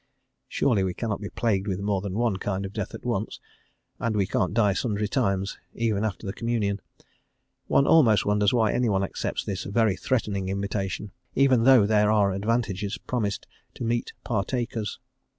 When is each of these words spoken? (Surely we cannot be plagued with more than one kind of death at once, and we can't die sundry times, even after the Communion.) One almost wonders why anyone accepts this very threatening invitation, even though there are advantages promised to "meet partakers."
(Surely 0.47 0.83
we 0.83 0.95
cannot 0.95 1.21
be 1.21 1.29
plagued 1.29 1.67
with 1.67 1.79
more 1.79 2.01
than 2.01 2.15
one 2.15 2.37
kind 2.37 2.65
of 2.65 2.73
death 2.73 2.95
at 2.95 3.05
once, 3.05 3.39
and 3.99 4.15
we 4.15 4.25
can't 4.25 4.55
die 4.55 4.73
sundry 4.73 5.07
times, 5.07 5.59
even 5.75 6.03
after 6.03 6.25
the 6.25 6.33
Communion.) 6.33 6.81
One 7.67 7.85
almost 7.85 8.25
wonders 8.25 8.51
why 8.51 8.71
anyone 8.73 9.03
accepts 9.03 9.43
this 9.43 9.63
very 9.65 9.95
threatening 9.95 10.49
invitation, 10.49 11.11
even 11.35 11.65
though 11.65 11.85
there 11.85 12.09
are 12.11 12.31
advantages 12.31 12.97
promised 12.97 13.45
to 13.75 13.83
"meet 13.83 14.13
partakers." 14.23 14.97